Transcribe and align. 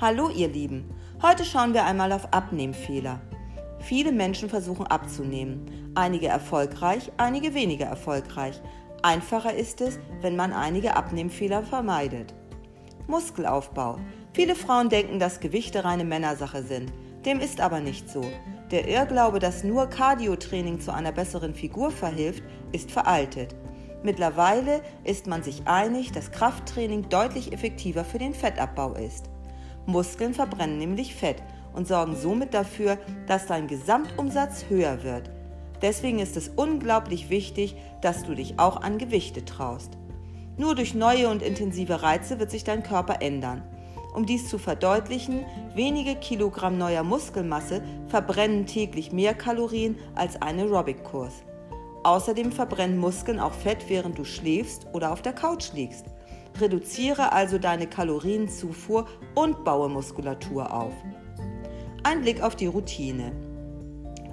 Hallo 0.00 0.28
ihr 0.28 0.46
Lieben, 0.46 0.94
heute 1.22 1.44
schauen 1.44 1.74
wir 1.74 1.84
einmal 1.84 2.12
auf 2.12 2.32
Abnehmfehler. 2.32 3.20
Viele 3.80 4.12
Menschen 4.12 4.48
versuchen 4.48 4.86
abzunehmen, 4.86 5.90
einige 5.96 6.28
erfolgreich, 6.28 7.10
einige 7.16 7.52
weniger 7.52 7.86
erfolgreich. 7.86 8.62
Einfacher 9.02 9.52
ist 9.54 9.80
es, 9.80 9.98
wenn 10.20 10.36
man 10.36 10.52
einige 10.52 10.94
Abnehmfehler 10.94 11.64
vermeidet. 11.64 12.32
Muskelaufbau. 13.08 13.98
Viele 14.34 14.54
Frauen 14.54 14.88
denken, 14.88 15.18
dass 15.18 15.40
Gewichte 15.40 15.82
reine 15.82 16.04
Männersache 16.04 16.62
sind. 16.62 16.92
Dem 17.26 17.40
ist 17.40 17.60
aber 17.60 17.80
nicht 17.80 18.08
so. 18.08 18.22
Der 18.70 18.86
Irrglaube, 18.86 19.40
dass 19.40 19.64
nur 19.64 19.88
Cardiotraining 19.88 20.78
zu 20.78 20.94
einer 20.94 21.10
besseren 21.10 21.56
Figur 21.56 21.90
verhilft, 21.90 22.44
ist 22.70 22.92
veraltet. 22.92 23.56
Mittlerweile 24.04 24.80
ist 25.02 25.26
man 25.26 25.42
sich 25.42 25.66
einig, 25.66 26.12
dass 26.12 26.30
Krafttraining 26.30 27.08
deutlich 27.08 27.52
effektiver 27.52 28.04
für 28.04 28.18
den 28.18 28.32
Fettabbau 28.32 28.94
ist. 28.94 29.28
Muskeln 29.88 30.34
verbrennen 30.34 30.76
nämlich 30.76 31.14
Fett 31.14 31.42
und 31.72 31.88
sorgen 31.88 32.14
somit 32.14 32.52
dafür, 32.52 32.98
dass 33.26 33.46
dein 33.46 33.68
Gesamtumsatz 33.68 34.66
höher 34.68 35.02
wird. 35.02 35.30
Deswegen 35.80 36.18
ist 36.18 36.36
es 36.36 36.50
unglaublich 36.54 37.30
wichtig, 37.30 37.74
dass 38.02 38.22
du 38.22 38.34
dich 38.34 38.58
auch 38.58 38.82
an 38.82 38.98
Gewichte 38.98 39.46
traust. 39.46 39.96
Nur 40.58 40.74
durch 40.74 40.94
neue 40.94 41.30
und 41.30 41.40
intensive 41.40 42.02
Reize 42.02 42.38
wird 42.38 42.50
sich 42.50 42.64
dein 42.64 42.82
Körper 42.82 43.22
ändern. 43.22 43.62
Um 44.14 44.26
dies 44.26 44.48
zu 44.50 44.58
verdeutlichen, 44.58 45.46
wenige 45.74 46.16
Kilogramm 46.16 46.76
neuer 46.76 47.02
Muskelmasse 47.02 47.82
verbrennen 48.08 48.66
täglich 48.66 49.10
mehr 49.12 49.32
Kalorien 49.32 49.96
als 50.14 50.42
ein 50.42 50.58
Aerobic-Kurs. 50.58 51.44
Außerdem 52.04 52.52
verbrennen 52.52 52.98
Muskeln 52.98 53.40
auch 53.40 53.52
Fett, 53.54 53.88
während 53.88 54.18
du 54.18 54.24
schläfst 54.24 54.86
oder 54.92 55.12
auf 55.12 55.22
der 55.22 55.32
Couch 55.32 55.72
liegst. 55.72 56.04
Reduziere 56.60 57.32
also 57.32 57.58
deine 57.58 57.86
Kalorienzufuhr 57.86 59.06
und 59.34 59.64
baue 59.64 59.88
Muskulatur 59.88 60.72
auf. 60.72 60.92
Ein 62.02 62.22
Blick 62.22 62.42
auf 62.42 62.56
die 62.56 62.66
Routine. 62.66 63.32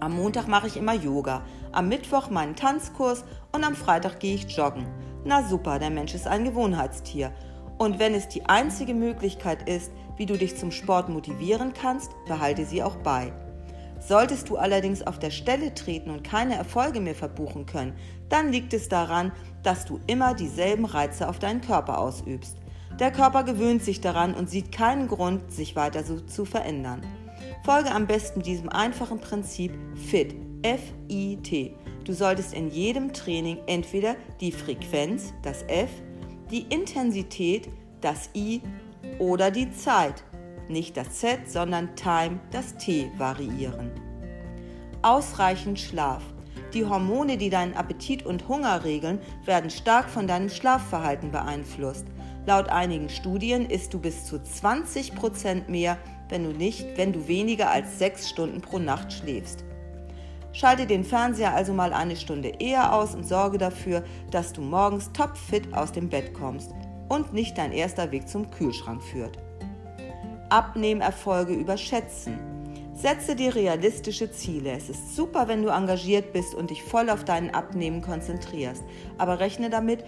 Am 0.00 0.14
Montag 0.14 0.48
mache 0.48 0.66
ich 0.66 0.76
immer 0.76 0.94
Yoga, 0.94 1.42
am 1.72 1.88
Mittwoch 1.88 2.30
meinen 2.30 2.56
Tanzkurs 2.56 3.24
und 3.52 3.64
am 3.64 3.74
Freitag 3.74 4.20
gehe 4.20 4.34
ich 4.34 4.56
joggen. 4.56 4.86
Na 5.24 5.42
super, 5.42 5.78
der 5.78 5.90
Mensch 5.90 6.14
ist 6.14 6.26
ein 6.26 6.44
Gewohnheitstier 6.44 7.32
und 7.78 7.98
wenn 7.98 8.14
es 8.14 8.28
die 8.28 8.46
einzige 8.46 8.94
Möglichkeit 8.94 9.68
ist, 9.68 9.90
wie 10.16 10.26
du 10.26 10.36
dich 10.36 10.56
zum 10.56 10.70
Sport 10.70 11.08
motivieren 11.08 11.72
kannst, 11.72 12.12
behalte 12.26 12.64
sie 12.64 12.82
auch 12.82 12.96
bei. 12.96 13.32
Solltest 14.06 14.48
du 14.48 14.56
allerdings 14.56 15.02
auf 15.06 15.18
der 15.18 15.30
Stelle 15.30 15.74
treten 15.74 16.10
und 16.10 16.24
keine 16.24 16.56
Erfolge 16.56 17.00
mehr 17.00 17.14
verbuchen 17.14 17.66
können, 17.66 17.94
dann 18.28 18.50
liegt 18.50 18.74
es 18.74 18.88
daran, 18.88 19.30
dass 19.62 19.84
du 19.84 20.00
immer 20.06 20.34
dieselben 20.34 20.84
Reize 20.84 21.28
auf 21.28 21.38
deinen 21.38 21.60
Körper 21.60 21.98
ausübst. 21.98 22.56
Der 22.98 23.12
Körper 23.12 23.44
gewöhnt 23.44 23.82
sich 23.82 24.00
daran 24.00 24.34
und 24.34 24.50
sieht 24.50 24.72
keinen 24.72 25.06
Grund, 25.06 25.52
sich 25.52 25.76
weiter 25.76 26.02
so 26.02 26.20
zu 26.20 26.44
verändern. 26.44 27.02
Folge 27.64 27.92
am 27.92 28.06
besten 28.06 28.42
diesem 28.42 28.68
einfachen 28.68 29.20
Prinzip 29.20 29.72
FIT, 29.94 30.34
F-I-T. 30.62 31.74
Du 32.04 32.12
solltest 32.12 32.54
in 32.54 32.70
jedem 32.70 33.12
Training 33.12 33.58
entweder 33.66 34.16
die 34.40 34.50
Frequenz, 34.50 35.32
das 35.42 35.62
F, 35.68 35.90
die 36.50 36.62
Intensität, 36.62 37.68
das 38.00 38.30
I 38.34 38.60
oder 39.18 39.50
die 39.50 39.70
Zeit, 39.70 40.24
nicht 40.68 40.96
das 40.96 41.20
Z, 41.20 41.50
sondern 41.50 41.94
Time, 41.96 42.40
das 42.50 42.76
T 42.76 43.10
variieren. 43.18 43.90
Ausreichend 45.02 45.80
Schlaf. 45.80 46.22
Die 46.74 46.84
Hormone, 46.86 47.36
die 47.36 47.50
deinen 47.50 47.74
Appetit 47.74 48.24
und 48.24 48.48
Hunger 48.48 48.84
regeln, 48.84 49.18
werden 49.44 49.70
stark 49.70 50.08
von 50.08 50.26
deinem 50.26 50.48
Schlafverhalten 50.48 51.30
beeinflusst. 51.30 52.06
Laut 52.46 52.68
einigen 52.68 53.08
Studien 53.08 53.66
isst 53.66 53.92
du 53.94 54.00
bis 54.00 54.24
zu 54.24 54.42
20 54.42 55.14
Prozent 55.14 55.68
mehr, 55.68 55.98
wenn 56.28 56.44
du, 56.44 56.50
nicht, 56.50 56.96
wenn 56.96 57.12
du 57.12 57.28
weniger 57.28 57.70
als 57.70 57.98
sechs 57.98 58.28
Stunden 58.28 58.60
pro 58.60 58.78
Nacht 58.78 59.12
schläfst. 59.12 59.64
Schalte 60.52 60.86
den 60.86 61.04
Fernseher 61.04 61.54
also 61.54 61.72
mal 61.72 61.92
eine 61.92 62.16
Stunde 62.16 62.48
eher 62.58 62.94
aus 62.94 63.14
und 63.14 63.26
sorge 63.26 63.58
dafür, 63.58 64.02
dass 64.30 64.52
du 64.52 64.60
morgens 64.60 65.10
topfit 65.12 65.72
aus 65.74 65.92
dem 65.92 66.08
Bett 66.08 66.34
kommst 66.34 66.72
und 67.08 67.32
nicht 67.32 67.58
dein 67.58 67.72
erster 67.72 68.10
Weg 68.12 68.28
zum 68.28 68.50
Kühlschrank 68.50 69.02
führt. 69.02 69.38
Abnehmerfolge 70.52 71.54
überschätzen. 71.54 72.38
Setze 72.94 73.34
dir 73.34 73.54
realistische 73.54 74.30
Ziele. 74.30 74.72
Es 74.72 74.88
ist 74.88 75.16
super, 75.16 75.48
wenn 75.48 75.62
du 75.62 75.70
engagiert 75.70 76.32
bist 76.32 76.54
und 76.54 76.70
dich 76.70 76.82
voll 76.82 77.10
auf 77.10 77.24
deinen 77.24 77.50
Abnehmen 77.50 78.02
konzentrierst, 78.02 78.84
aber 79.18 79.40
rechne 79.40 79.70
damit, 79.70 80.04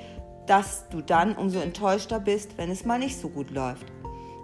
dass 0.47 0.89
du 0.91 1.01
dann 1.01 1.35
umso 1.35 1.59
enttäuschter 1.59 2.21
bist, 2.21 2.59
wenn 2.59 2.71
es 2.71 2.85
mal 2.85 2.99
nicht 2.99 3.19
so 3.19 3.29
gut 3.29 3.51
läuft. 3.51 3.87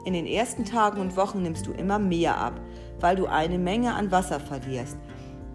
In 0.05 0.15
den 0.15 0.27
ersten 0.27 0.65
Tagen 0.65 1.00
und 1.00 1.16
Wochen 1.16 1.43
nimmst 1.43 1.66
du 1.66 1.72
immer 1.72 1.99
mehr 1.99 2.38
ab, 2.38 2.59
weil 2.99 3.17
du 3.17 3.27
eine 3.27 3.59
Menge 3.59 3.94
an 3.94 4.11
Wasser 4.11 4.41
verlierst 4.41 4.97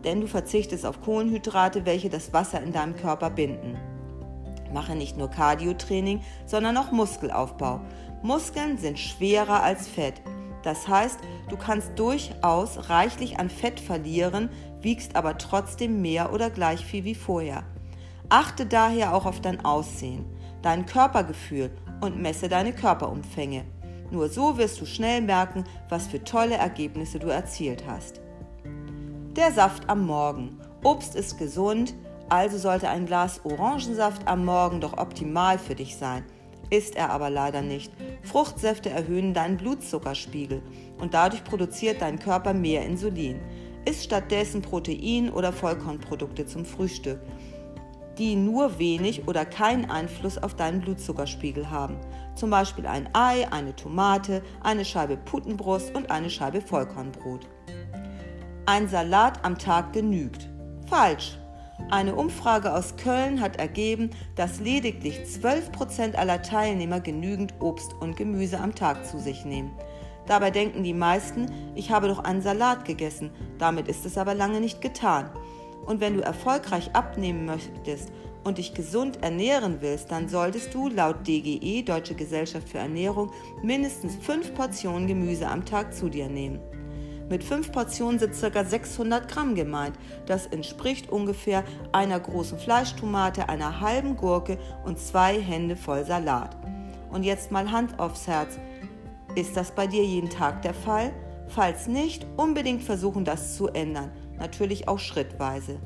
denn 0.05 0.21
du 0.21 0.27
verzichtest 0.27 0.85
auf 0.85 1.01
Kohlenhydrate, 1.01 1.85
welche 1.85 2.09
das 2.09 2.31
Wasser 2.31 2.61
in 2.61 2.71
deinem 2.71 2.95
Körper 2.95 3.29
binden. 3.29 3.77
Mache 4.71 4.95
nicht 4.95 5.17
nur 5.17 5.29
Cardiotraining, 5.29 6.21
sondern 6.45 6.77
auch 6.77 6.91
Muskelaufbau. 6.91 7.81
Muskeln 8.21 8.77
sind 8.77 8.99
schwerer 8.99 9.63
als 9.63 9.87
Fett. 9.87 10.21
Das 10.65 10.87
heißt, 10.87 11.19
du 11.47 11.57
kannst 11.57 11.91
durchaus 11.95 12.89
reichlich 12.89 13.37
an 13.37 13.51
Fett 13.51 13.79
verlieren, 13.79 14.49
wiegst 14.81 15.15
aber 15.15 15.37
trotzdem 15.37 16.01
mehr 16.01 16.33
oder 16.33 16.49
gleich 16.49 16.83
viel 16.83 17.03
wie 17.03 17.13
vorher. 17.13 17.63
Achte 18.29 18.65
daher 18.65 19.13
auch 19.13 19.27
auf 19.27 19.39
dein 19.41 19.63
Aussehen, 19.63 20.25
dein 20.63 20.87
Körpergefühl 20.87 21.69
und 22.01 22.19
messe 22.19 22.49
deine 22.49 22.73
Körperumfänge. 22.73 23.63
Nur 24.09 24.27
so 24.27 24.57
wirst 24.57 24.81
du 24.81 24.87
schnell 24.87 25.21
merken, 25.21 25.65
was 25.87 26.07
für 26.07 26.23
tolle 26.23 26.55
Ergebnisse 26.55 27.19
du 27.19 27.27
erzielt 27.27 27.83
hast. 27.87 28.19
Der 29.35 29.51
Saft 29.51 29.87
am 29.87 30.07
Morgen. 30.07 30.59
Obst 30.83 31.13
ist 31.13 31.37
gesund, 31.37 31.93
also 32.27 32.57
sollte 32.57 32.89
ein 32.89 33.05
Glas 33.05 33.41
Orangensaft 33.43 34.27
am 34.27 34.45
Morgen 34.45 34.81
doch 34.81 34.97
optimal 34.97 35.59
für 35.59 35.75
dich 35.75 35.95
sein. 35.95 36.23
Ist 36.75 36.97
er 36.97 37.09
aber 37.09 37.29
leider 37.29 37.61
nicht. 37.61 37.89
Fruchtsäfte 38.23 38.89
erhöhen 38.89 39.33
deinen 39.33 39.55
Blutzuckerspiegel 39.55 40.61
und 40.99 41.13
dadurch 41.13 41.45
produziert 41.45 42.01
dein 42.01 42.19
Körper 42.19 42.53
mehr 42.53 42.85
Insulin. 42.85 43.39
Iss 43.85 44.03
stattdessen 44.03 44.61
Protein- 44.61 45.31
oder 45.31 45.53
Vollkornprodukte 45.53 46.45
zum 46.45 46.65
Frühstück, 46.65 47.21
die 48.17 48.35
nur 48.35 48.77
wenig 48.77 49.25
oder 49.25 49.45
keinen 49.45 49.89
Einfluss 49.89 50.37
auf 50.37 50.55
deinen 50.55 50.81
Blutzuckerspiegel 50.81 51.69
haben. 51.69 51.95
Zum 52.35 52.49
Beispiel 52.49 52.87
ein 52.87 53.07
Ei, 53.13 53.49
eine 53.51 53.73
Tomate, 53.73 54.41
eine 54.61 54.83
Scheibe 54.83 55.15
Putenbrust 55.15 55.95
und 55.95 56.11
eine 56.11 56.29
Scheibe 56.29 56.59
Vollkornbrot. 56.59 57.47
Ein 58.65 58.89
Salat 58.89 59.45
am 59.45 59.57
Tag 59.57 59.93
genügt. 59.93 60.49
Falsch. 60.89 61.37
Eine 61.89 62.15
Umfrage 62.15 62.73
aus 62.73 62.95
Köln 62.97 63.41
hat 63.41 63.57
ergeben, 63.57 64.09
dass 64.35 64.59
lediglich 64.59 65.19
12% 65.19 66.15
aller 66.15 66.41
Teilnehmer 66.41 66.99
genügend 66.99 67.53
Obst 67.59 67.93
und 67.99 68.17
Gemüse 68.17 68.59
am 68.59 68.73
Tag 68.73 69.05
zu 69.05 69.19
sich 69.19 69.45
nehmen. 69.45 69.71
Dabei 70.25 70.49
denken 70.49 70.83
die 70.83 70.93
meisten, 70.93 71.51
ich 71.75 71.91
habe 71.91 72.07
doch 72.07 72.19
einen 72.19 72.41
Salat 72.41 72.85
gegessen, 72.85 73.29
damit 73.59 73.87
ist 73.87 74.05
es 74.05 74.17
aber 74.17 74.33
lange 74.33 74.59
nicht 74.59 74.81
getan. 74.81 75.29
Und 75.85 75.99
wenn 76.01 76.15
du 76.15 76.23
erfolgreich 76.23 76.89
abnehmen 76.95 77.45
möchtest 77.45 78.11
und 78.43 78.57
dich 78.57 78.73
gesund 78.73 79.21
ernähren 79.21 79.77
willst, 79.81 80.11
dann 80.11 80.27
solltest 80.27 80.73
du 80.73 80.87
laut 80.87 81.27
DGE, 81.27 81.83
Deutsche 81.83 82.15
Gesellschaft 82.15 82.69
für 82.69 82.79
Ernährung, 82.79 83.31
mindestens 83.61 84.15
5 84.15 84.55
Portionen 84.55 85.07
Gemüse 85.07 85.47
am 85.47 85.63
Tag 85.63 85.93
zu 85.93 86.09
dir 86.09 86.27
nehmen. 86.27 86.59
Mit 87.27 87.43
fünf 87.43 87.71
Portionen 87.71 88.19
sind 88.19 88.39
ca. 88.39 88.63
600 88.63 89.27
Gramm 89.27 89.55
gemeint. 89.55 89.95
Das 90.27 90.45
entspricht 90.45 91.09
ungefähr 91.09 91.63
einer 91.91 92.19
großen 92.19 92.59
Fleischtomate, 92.59 93.49
einer 93.49 93.79
halben 93.79 94.15
Gurke 94.15 94.59
und 94.83 94.99
zwei 94.99 95.41
Hände 95.41 95.75
voll 95.75 96.05
Salat. 96.05 96.55
Und 97.11 97.23
jetzt 97.23 97.51
mal 97.51 97.71
Hand 97.71 97.99
aufs 97.99 98.27
Herz. 98.27 98.59
Ist 99.35 99.57
das 99.57 99.71
bei 99.71 99.87
dir 99.87 100.03
jeden 100.03 100.29
Tag 100.29 100.61
der 100.61 100.73
Fall? 100.73 101.11
Falls 101.47 101.87
nicht, 101.87 102.25
unbedingt 102.37 102.83
versuchen, 102.83 103.25
das 103.25 103.55
zu 103.55 103.67
ändern. 103.69 104.11
Natürlich 104.37 104.87
auch 104.87 104.99
schrittweise. 104.99 105.79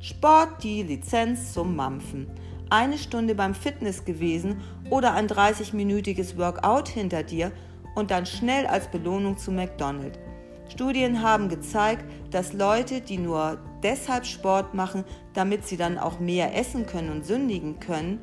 Sport, 0.00 0.62
die 0.62 0.82
Lizenz 0.82 1.52
zum 1.52 1.76
Mampfen. 1.76 2.30
Eine 2.70 2.98
Stunde 2.98 3.34
beim 3.34 3.54
Fitness 3.54 4.04
gewesen 4.04 4.62
oder 4.90 5.14
ein 5.14 5.28
30-minütiges 5.28 6.36
Workout 6.36 6.88
hinter 6.88 7.22
dir 7.22 7.52
und 7.94 8.10
dann 8.10 8.26
schnell 8.26 8.66
als 8.66 8.90
Belohnung 8.90 9.38
zu 9.38 9.52
McDonald's. 9.52 10.18
Studien 10.68 11.22
haben 11.22 11.48
gezeigt, 11.48 12.04
dass 12.30 12.52
Leute, 12.52 13.00
die 13.00 13.18
nur 13.18 13.58
deshalb 13.82 14.26
Sport 14.26 14.74
machen, 14.74 15.04
damit 15.34 15.66
sie 15.66 15.76
dann 15.76 15.98
auch 15.98 16.18
mehr 16.18 16.56
essen 16.56 16.86
können 16.86 17.10
und 17.10 17.24
sündigen 17.24 17.78
können, 17.80 18.20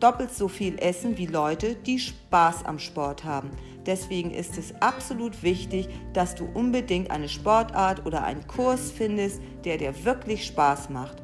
doppelt 0.00 0.34
so 0.34 0.48
viel 0.48 0.78
essen 0.78 1.16
wie 1.18 1.26
Leute, 1.26 1.74
die 1.74 1.98
Spaß 1.98 2.64
am 2.66 2.78
Sport 2.78 3.24
haben. 3.24 3.50
Deswegen 3.86 4.30
ist 4.30 4.56
es 4.58 4.74
absolut 4.80 5.42
wichtig, 5.42 5.88
dass 6.12 6.34
du 6.34 6.46
unbedingt 6.52 7.10
eine 7.10 7.28
Sportart 7.28 8.06
oder 8.06 8.24
einen 8.24 8.46
Kurs 8.46 8.90
findest, 8.90 9.40
der 9.64 9.78
dir 9.78 10.04
wirklich 10.04 10.46
Spaß 10.46 10.90
macht. 10.90 11.22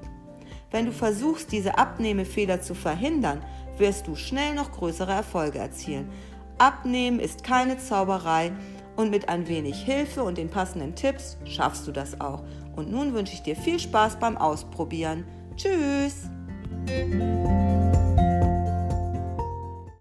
Wenn 0.70 0.86
du 0.86 0.92
versuchst, 0.92 1.52
diese 1.52 1.78
Abnehmefehler 1.78 2.60
zu 2.60 2.74
verhindern, 2.74 3.42
wirst 3.78 4.06
du 4.06 4.14
schnell 4.14 4.54
noch 4.54 4.72
größere 4.72 5.12
Erfolge 5.12 5.58
erzielen. 5.58 6.10
Abnehmen 6.58 7.20
ist 7.20 7.42
keine 7.42 7.78
Zauberei 7.78 8.52
und 9.00 9.11
mit 9.11 9.29
ein 9.29 9.49
wenig 9.49 9.82
Hilfe 9.82 10.23
und 10.23 10.38
den 10.38 10.50
passenden 10.50 10.94
Tipps 10.94 11.38
schaffst 11.44 11.87
du 11.87 11.93
das 11.93 12.20
auch. 12.20 12.43
Und 12.76 12.91
nun 12.91 13.14
wünsche 13.14 13.35
ich 13.35 13.43
dir 13.43 13.56
viel 13.56 13.79
Spaß 13.79 14.19
beim 14.19 14.37
Ausprobieren. 14.37 15.25
Tschüss! 15.56 16.29